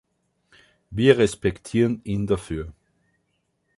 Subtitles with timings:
[0.89, 2.73] Wir respektieren ihn dafür.